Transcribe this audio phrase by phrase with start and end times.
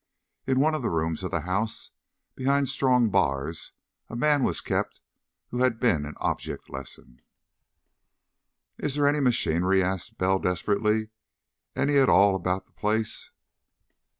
[0.47, 1.91] In one of the rooms of the house,
[2.33, 3.71] behind strong bars,
[4.09, 4.99] a man was kept
[5.49, 7.21] who had been an object lesson....
[8.79, 11.09] "Is there any machinery?" asked Bell desperately.
[11.75, 13.29] "Any at all about the place?"